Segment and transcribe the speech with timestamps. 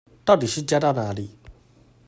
[0.25, 1.29] 到底是加到哪裡